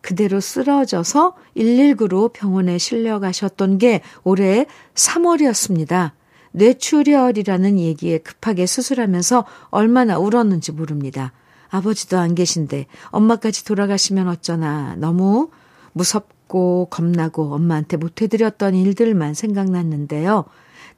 그대로 0.00 0.38
쓰러져서 0.40 1.34
119로 1.56 2.32
병원에 2.32 2.76
실려가셨던 2.76 3.78
게 3.78 4.02
올해 4.22 4.66
3월이었습니다. 4.94 6.12
뇌출혈이라는 6.52 7.78
얘기에 7.78 8.18
급하게 8.18 8.66
수술하면서 8.66 9.44
얼마나 9.70 10.18
울었는지 10.18 10.72
모릅니다. 10.72 11.32
아버지도 11.68 12.18
안 12.18 12.34
계신데 12.34 12.86
엄마까지 13.06 13.64
돌아가시면 13.64 14.28
어쩌나 14.28 14.94
너무 14.96 15.50
무섭고 15.92 16.88
겁나고 16.90 17.54
엄마한테 17.54 17.96
못해드렸던 17.96 18.74
일들만 18.74 19.34
생각났는데요. 19.34 20.44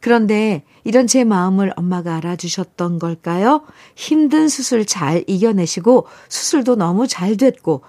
그런데 0.00 0.64
이런 0.84 1.06
제 1.06 1.24
마음을 1.24 1.72
엄마가 1.76 2.16
알아주셨던 2.16 2.98
걸까요? 2.98 3.62
힘든 3.94 4.48
수술 4.48 4.86
잘 4.86 5.24
이겨내시고 5.26 6.06
수술도 6.28 6.76
너무 6.76 7.06
잘 7.06 7.36
됐고 7.36 7.82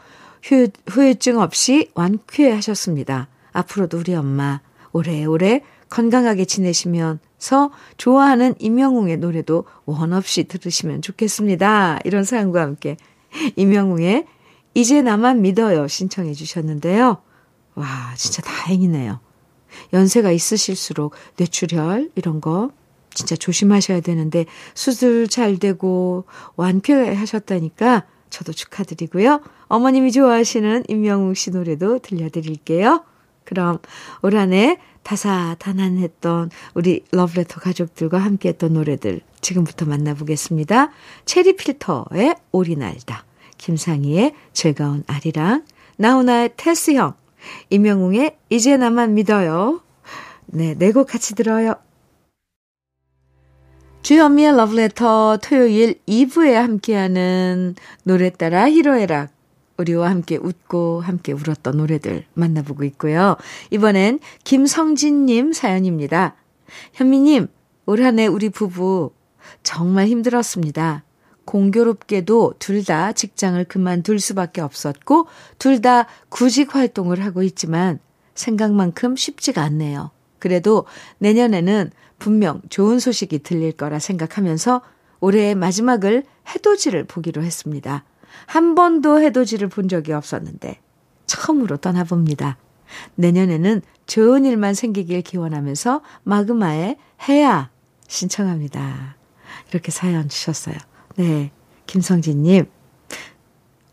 후, 0.43 0.67
후유증 0.87 1.39
없이 1.39 1.91
완쾌 1.93 2.51
하셨습니다. 2.51 3.27
앞으로도 3.51 3.99
우리 3.99 4.15
엄마 4.15 4.61
오래오래 4.93 5.61
건강하게 5.89 6.45
지내시면서 6.45 7.71
좋아하는 7.97 8.55
임영웅의 8.59 9.17
노래도 9.17 9.65
원 9.85 10.13
없이 10.13 10.45
들으시면 10.45 11.01
좋겠습니다. 11.01 11.99
이런 12.03 12.23
사연과 12.23 12.61
함께 12.61 12.97
임영웅의 13.55 14.25
이제 14.73 15.01
나만 15.01 15.41
믿어요 15.41 15.87
신청해 15.87 16.33
주셨는데요. 16.33 17.17
와, 17.75 17.85
진짜 18.15 18.41
다행이네요. 18.41 19.19
연세가 19.93 20.31
있으실수록 20.31 21.13
뇌출혈 21.37 22.11
이런 22.15 22.41
거 22.41 22.71
진짜 23.13 23.35
조심하셔야 23.35 24.01
되는데 24.01 24.45
수술 24.75 25.27
잘 25.27 25.57
되고 25.57 26.25
완쾌하셨다니까 26.55 28.05
저도 28.29 28.53
축하드리고요. 28.53 29.41
어머님이 29.67 30.11
좋아하시는 30.11 30.83
임명웅 30.87 31.33
씨 31.33 31.51
노래도 31.51 31.99
들려드릴게요. 31.99 33.03
그럼 33.43 33.79
올 34.21 34.35
한해 34.35 34.77
다사다난했던 35.03 36.51
우리 36.73 37.03
러브레터 37.11 37.61
가족들과 37.61 38.17
함께했던 38.19 38.73
노래들 38.73 39.21
지금부터 39.39 39.85
만나보겠습니다. 39.85 40.91
체리 41.25 41.55
필터의 41.55 42.35
오리 42.51 42.75
날다, 42.75 43.23
김상희의 43.57 44.33
즐거운 44.51 45.03
아리랑, 45.07 45.63
나훈아의 45.95 46.51
테스형, 46.57 47.13
임영웅의 47.69 48.37
이제 48.49 48.77
나만 48.77 49.13
믿어요. 49.13 49.81
네, 50.47 50.75
네 50.75 50.91
곡 50.91 51.07
같이 51.07 51.35
들어요. 51.35 51.75
주현미의 54.03 54.55
러브레터 54.55 55.39
토요일 55.43 55.99
2부에 56.07 56.53
함께하는 56.53 57.75
노래 58.03 58.29
따라 58.29 58.69
히로에락. 58.69 59.31
우리와 59.77 60.09
함께 60.09 60.37
웃고 60.37 61.01
함께 61.01 61.33
울었던 61.33 61.77
노래들 61.77 62.25
만나보고 62.33 62.83
있고요. 62.85 63.35
이번엔 63.69 64.19
김성진님 64.43 65.53
사연입니다. 65.53 66.35
현미님, 66.93 67.47
올 67.85 68.01
한 68.01 68.17
해 68.19 68.25
우리 68.27 68.49
부부 68.49 69.11
정말 69.63 70.07
힘들었습니다. 70.07 71.03
공교롭게도 71.47 72.55
둘 72.59 72.83
다 72.83 73.11
직장을 73.11 73.63
그만둘 73.65 74.19
수밖에 74.19 74.61
없었고, 74.61 75.25
둘 75.57 75.81
다 75.81 76.05
구직 76.29 76.75
활동을 76.75 77.25
하고 77.25 77.41
있지만 77.41 77.99
생각만큼 78.35 79.15
쉽지가 79.15 79.63
않네요. 79.63 80.11
그래도 80.37 80.85
내년에는 81.17 81.89
분명 82.19 82.61
좋은 82.69 82.99
소식이 82.99 83.39
들릴 83.39 83.71
거라 83.71 83.97
생각하면서 83.97 84.81
올해의 85.19 85.55
마지막을 85.55 86.23
해돋이를 86.53 87.05
보기로 87.05 87.41
했습니다. 87.43 88.03
한 88.45 88.75
번도 88.75 89.21
해돋이를 89.21 89.67
본 89.69 89.87
적이 89.87 90.13
없었는데 90.13 90.79
처음으로 91.25 91.77
떠나봅니다. 91.77 92.57
내년에는 93.15 93.81
좋은 94.05 94.45
일만 94.45 94.73
생기길 94.75 95.21
기원하면서 95.23 96.01
마그마의 96.23 96.97
해야 97.27 97.69
신청합니다. 98.07 99.17
이렇게 99.71 99.91
사연 99.91 100.29
주셨어요. 100.29 100.75
네. 101.17 101.51
김성진님. 101.87 102.65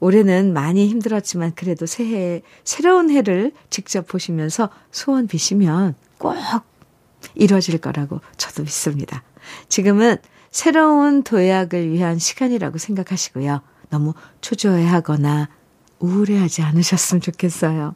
올해는 0.00 0.52
많이 0.52 0.86
힘들었지만 0.88 1.52
그래도 1.54 1.86
새해, 1.86 2.42
새로운 2.62 3.10
해를 3.10 3.52
직접 3.70 4.06
보시면서 4.06 4.68
소원 4.90 5.26
비시면 5.26 5.94
꼭 6.18 6.34
이루어질 7.34 7.78
거라고 7.78 8.20
저도 8.36 8.64
믿습니다. 8.64 9.22
지금은 9.68 10.16
새로운 10.50 11.22
도약을 11.22 11.90
위한 11.90 12.18
시간이라고 12.18 12.76
생각하시고요. 12.76 13.62
너무 13.88 14.12
초조해 14.42 14.84
하거나 14.86 15.48
우울해하지 16.00 16.62
않으셨으면 16.62 17.22
좋겠어요. 17.22 17.94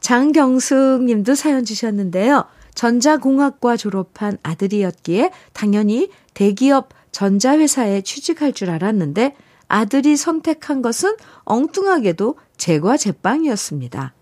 장경숙 0.00 1.04
님도 1.04 1.34
사연 1.34 1.64
주셨는데요. 1.64 2.46
전자공학과 2.74 3.76
졸업한 3.76 4.38
아들이었기에 4.42 5.30
당연히 5.52 6.10
대기업 6.32 6.88
전자회사에 7.12 8.02
취직할 8.02 8.52
줄 8.52 8.70
알았는데 8.70 9.36
아들이 9.68 10.16
선택한 10.16 10.82
것은 10.82 11.16
엉뚱하게도 11.44 12.36
제과 12.56 12.96
제빵이었습니다. 12.96 14.14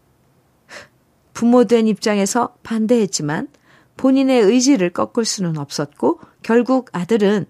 부모된 1.33 1.87
입장에서 1.87 2.55
반대했지만 2.63 3.49
본인의 3.97 4.43
의지를 4.43 4.91
꺾을 4.91 5.25
수는 5.25 5.57
없었고 5.57 6.21
결국 6.43 6.89
아들은 6.93 7.47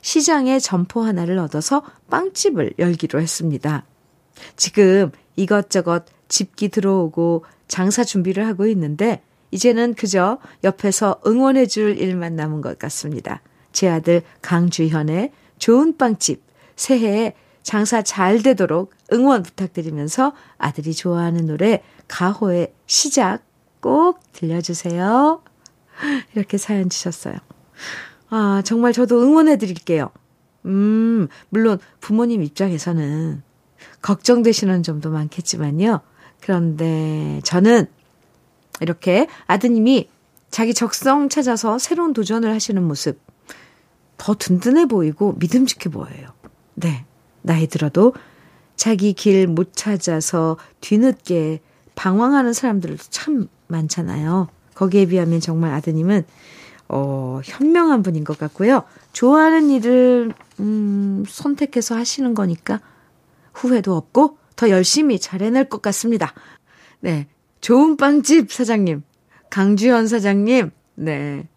시장에 0.00 0.58
점포 0.58 1.02
하나를 1.02 1.38
얻어서 1.38 1.82
빵집을 2.10 2.74
열기로 2.78 3.20
했습니다. 3.20 3.84
지금 4.56 5.10
이것저것 5.36 6.04
집기 6.28 6.68
들어오고 6.68 7.44
장사 7.68 8.04
준비를 8.04 8.46
하고 8.46 8.66
있는데 8.66 9.22
이제는 9.50 9.94
그저 9.94 10.38
옆에서 10.64 11.20
응원해 11.26 11.66
줄 11.66 11.98
일만 11.98 12.36
남은 12.36 12.62
것 12.62 12.78
같습니다. 12.78 13.42
제 13.72 13.88
아들 13.88 14.22
강주현의 14.42 15.32
좋은 15.58 15.96
빵집 15.96 16.42
새해에 16.76 17.34
장사 17.62 18.02
잘 18.02 18.42
되도록 18.42 18.92
응원 19.12 19.42
부탁드리면서 19.42 20.32
아들이 20.58 20.94
좋아하는 20.94 21.46
노래 21.46 21.82
가호의 22.08 22.72
시작 22.86 23.44
꼭 23.80 24.20
들려주세요. 24.32 25.42
이렇게 26.34 26.58
사연 26.58 26.88
주셨어요. 26.90 27.34
아, 28.30 28.62
정말 28.64 28.92
저도 28.92 29.22
응원해 29.22 29.58
드릴게요. 29.58 30.10
음, 30.64 31.28
물론 31.50 31.78
부모님 32.00 32.42
입장에서는 32.42 33.42
걱정되시는 34.00 34.82
점도 34.82 35.10
많겠지만요. 35.10 36.00
그런데 36.40 37.40
저는 37.44 37.86
이렇게 38.80 39.28
아드님이 39.46 40.08
자기 40.50 40.74
적성 40.74 41.28
찾아서 41.28 41.78
새로운 41.78 42.12
도전을 42.12 42.52
하시는 42.52 42.82
모습 42.82 43.18
더 44.22 44.36
든든해 44.38 44.86
보이고 44.86 45.34
믿음직해 45.40 45.92
보여요. 45.92 46.28
네. 46.74 47.04
나이 47.40 47.66
들어도 47.66 48.14
자기 48.76 49.14
길 49.14 49.48
못 49.48 49.72
찾아서 49.74 50.58
뒤늦게 50.80 51.60
방황하는 51.96 52.52
사람들도 52.52 53.02
참 53.10 53.48
많잖아요. 53.66 54.46
거기에 54.76 55.06
비하면 55.06 55.40
정말 55.40 55.74
아드님은 55.74 56.24
어, 56.88 57.40
현명한 57.42 58.04
분인 58.04 58.22
것 58.22 58.38
같고요. 58.38 58.84
좋아하는 59.12 59.70
일을 59.70 60.32
음, 60.60 61.24
선택해서 61.26 61.96
하시는 61.96 62.32
거니까 62.32 62.80
후회도 63.54 63.96
없고 63.96 64.38
더 64.54 64.70
열심히 64.70 65.18
잘 65.18 65.42
해낼 65.42 65.68
것 65.68 65.82
같습니다. 65.82 66.32
네. 67.00 67.26
좋은 67.60 67.96
빵집 67.96 68.52
사장님, 68.52 69.02
강주현 69.50 70.06
사장님, 70.06 70.70
네. 70.94 71.48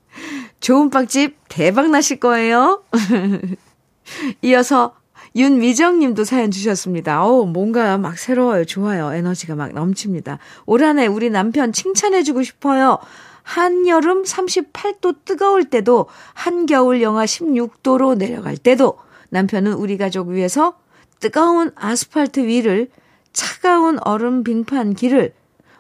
좋은 0.66 0.90
빵집 0.90 1.38
대박 1.48 1.92
나실 1.92 2.20
거예요. 2.20 2.82
이어서 4.42 4.96
윤미정 5.36 6.00
님도 6.00 6.24
사연 6.24 6.50
주셨습니다. 6.50 7.24
어우, 7.24 7.46
뭔가 7.46 8.00
막 8.00 8.18
새로워요. 8.18 8.66
좋아요. 8.66 9.14
에너지가 9.14 9.54
막 9.54 9.74
넘칩니다. 9.74 10.40
올 10.66 10.82
한 10.82 10.98
해 10.98 11.06
우리 11.06 11.30
남편 11.30 11.72
칭찬해주고 11.72 12.42
싶어요. 12.42 12.98
한여름 13.44 14.24
38도 14.24 15.18
뜨거울 15.24 15.66
때도, 15.66 16.08
한겨울 16.34 17.04
영하 17.04 17.26
16도로 17.26 18.18
내려갈 18.18 18.58
때도, 18.58 18.98
남편은 19.30 19.74
우리 19.74 20.00
가족 20.00 20.30
위해서 20.30 20.80
뜨거운 21.20 21.70
아스팔트 21.76 22.40
위를 22.40 22.90
차가운 23.34 24.00
얼음 24.02 24.44
빙판 24.44 24.96
길을 24.96 25.36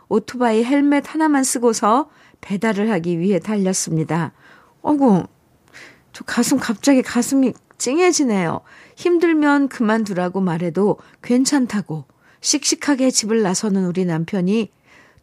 오토바이 0.10 0.63
헬멧 0.63 1.12
하나만 1.12 1.43
쓰고서 1.43 2.12
배달을 2.41 2.91
하기 2.91 3.17
위해 3.17 3.39
달렸습니다. 3.39 4.34
어구, 4.86 5.24
저 6.13 6.24
가슴 6.26 6.60
갑자기 6.60 7.02
가슴이 7.02 7.54
찡해지네요. 7.80 8.62
힘들면 8.95 9.67
그만두라고 9.67 10.41
말해도 10.41 10.98
괜찮다고 11.24 12.06
씩씩하게 12.39 13.10
집을 13.10 13.41
나서는 13.41 13.86
우리 13.86 14.06
남편이 14.06 14.71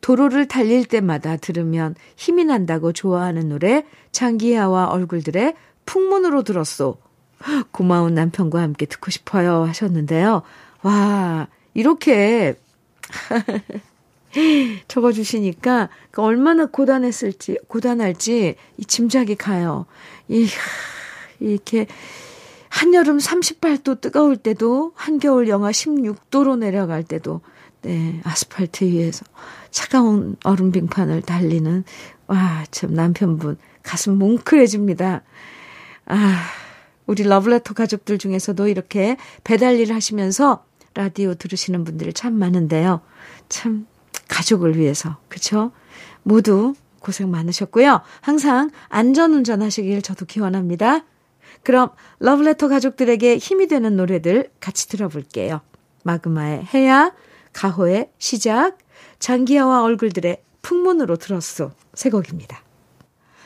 도로를 0.00 0.48
달릴 0.48 0.84
때마다 0.84 1.36
들으면 1.36 1.94
힘이 2.16 2.44
난다고 2.44 2.92
좋아하는 2.92 3.50
노래 3.50 3.86
장기하와 4.10 4.86
얼굴들의 4.86 5.54
풍문으로 5.86 6.42
들었소. 6.42 6.98
고마운 7.70 8.14
남편과 8.14 8.60
함께 8.60 8.86
듣고 8.86 9.12
싶어요 9.12 9.62
하셨는데요. 9.62 10.42
와, 10.82 11.46
이렇게 11.72 12.56
적어주시니까 14.88 15.88
그 16.10 16.22
얼마나 16.22 16.66
고단했을지, 16.66 17.58
고단할지 17.68 18.56
이 18.78 18.84
짐작이 18.84 19.36
가요. 19.36 19.86
이, 20.28 20.46
이렇게 21.40 21.86
한여름 22.68 23.18
38도 23.18 24.00
뜨거울 24.00 24.36
때도 24.36 24.92
한겨울 24.94 25.48
영하 25.48 25.70
16도로 25.70 26.58
내려갈 26.58 27.02
때도 27.02 27.42
네, 27.82 28.20
아스팔트 28.24 28.84
위에서 28.84 29.24
차가운 29.70 30.36
얼음 30.44 30.72
빙판을 30.72 31.22
달리는 31.22 31.84
와, 32.28 32.64
참 32.70 32.94
남편분 32.94 33.58
가슴 33.82 34.14
뭉클해집니다. 34.18 35.22
아, 36.06 36.42
우리 37.06 37.24
러블레터 37.24 37.74
가족들 37.74 38.18
중에서도 38.18 38.68
이렇게 38.68 39.16
배달 39.44 39.78
일을 39.78 39.94
하시면서 39.94 40.64
라디오 40.94 41.34
들으시는 41.34 41.84
분들이 41.84 42.12
참 42.12 42.34
많은데요. 42.34 43.00
참 43.48 43.86
가족을 44.32 44.76
위해서 44.76 45.18
그쵸 45.28 45.72
모두 46.22 46.74
고생 47.00 47.30
많으셨고요. 47.30 48.00
항상 48.20 48.70
안전운전 48.88 49.60
하시길 49.60 50.00
저도 50.02 50.24
기원합니다. 50.24 51.04
그럼 51.62 51.90
러브레터 52.18 52.68
가족들에게 52.68 53.36
힘이 53.36 53.66
되는 53.66 53.96
노래들 53.96 54.50
같이 54.58 54.88
들어볼게요. 54.88 55.60
마그마의 56.04 56.66
해야, 56.72 57.12
가호의 57.52 58.10
시작, 58.18 58.78
장기하와 59.18 59.82
얼굴들의 59.82 60.42
풍문으로 60.62 61.16
들었소. 61.16 61.72
새 61.94 62.10
곡입니다. 62.10 62.62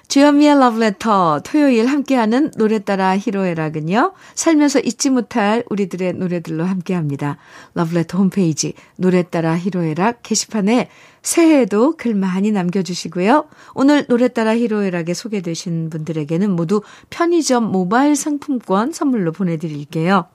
주현미의 0.08 0.58
러브레터 0.58 1.40
토요일 1.44 1.86
함께하는 1.86 2.52
노래 2.56 2.78
따라 2.78 3.16
히로에락은요. 3.18 4.12
살면서 4.34 4.80
잊지 4.80 5.10
못할 5.10 5.64
우리들의 5.68 6.14
노래들로 6.14 6.64
함께합니다. 6.64 7.38
러브레터 7.74 8.16
홈페이지 8.18 8.74
노래 8.96 9.22
따라 9.24 9.58
히로에락 9.58 10.22
게시판에 10.22 10.88
새해에도 11.22 11.96
글 11.96 12.14
많이 12.14 12.52
남겨주시고요. 12.52 13.48
오늘 13.74 14.06
노래 14.06 14.28
따라 14.28 14.56
히로에락에 14.56 15.12
소개되신 15.12 15.90
분들에게는 15.90 16.52
모두 16.52 16.82
편의점 17.10 17.64
모바일 17.64 18.14
상품권 18.14 18.92
선물로 18.92 19.32
보내드릴게요. 19.32 20.26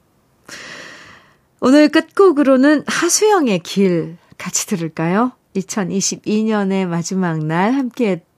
오늘 1.61 1.89
끝곡으로는 1.89 2.83
하수영의 2.87 3.59
길 3.59 4.17
같이 4.37 4.67
들을까요? 4.67 5.31
2022년의 5.55 6.87
마지막 6.87 7.37
날 7.45 7.73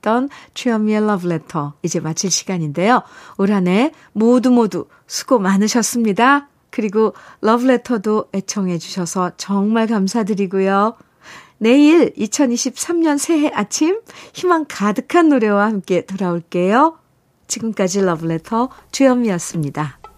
함께 0.03 0.13
했던 0.13 0.29
주현미의 0.53 1.07
러브레터 1.07 1.73
이제 1.81 1.99
마칠 2.01 2.29
시간인데요. 2.29 3.01
올 3.37 3.49
한 3.49 3.67
해 3.67 3.91
모두 4.11 4.51
모두 4.51 4.85
수고 5.07 5.39
많으셨습니다. 5.39 6.49
그리고 6.69 7.13
러브레터도 7.41 8.29
애청해 8.33 8.77
주셔서 8.79 9.31
정말 9.37 9.87
감사드리고요. 9.87 10.95
내일 11.57 12.13
2023년 12.15 13.17
새해 13.17 13.49
아침 13.53 14.01
희망 14.33 14.65
가득한 14.67 15.29
노래와 15.29 15.65
함께 15.65 16.05
돌아올게요. 16.05 16.97
지금까지 17.47 18.01
러브레터 18.01 18.69
주현미였습니다. 18.91 20.02